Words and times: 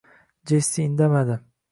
Jessi 0.49 0.81
indamadi 0.85 1.37